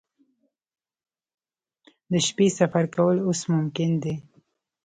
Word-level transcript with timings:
د 2.11 2.13
شپې 2.27 2.47
سفر 2.59 2.83
کول 2.95 3.17
اوس 3.27 3.41
ممکن 3.53 3.91
دي 4.03 4.15